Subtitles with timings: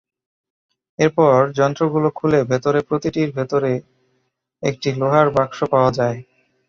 [0.99, 3.71] এরপর যন্ত্রগুলো খুলে ভেতরে প্রতিটির ভেতরে
[4.63, 6.17] একটি লোহার বাক্স পাওয়া যায়।